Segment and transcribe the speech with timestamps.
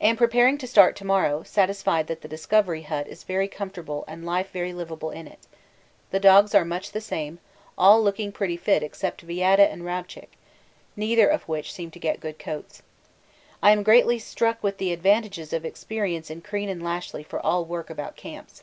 [0.00, 4.24] Am preparing to start to morrow, satisfied that the Discovery Hut is very comfortable and
[4.24, 5.48] life very liveable in it.
[6.12, 7.40] The dogs are much the same,
[7.76, 10.30] all looking pretty fit except Vaida and Rabchick
[10.94, 12.82] neither of which seem to get good coats.
[13.60, 17.64] I am greatly struck with the advantages of experience in Crean and Lashly for all
[17.64, 18.62] work about camps.